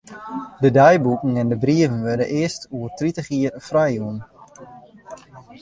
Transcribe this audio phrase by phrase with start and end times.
[0.59, 4.17] De deiboeken en de brieven wurde earst oer tritich jier frijjûn.